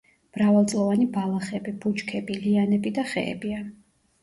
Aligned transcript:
მრავალწლოვანი 0.35 1.05
ბალახები, 1.17 1.75
ბუჩქები, 1.85 2.41
ლიანები 2.47 2.95
და 2.99 3.07
ხეებია. 3.15 3.63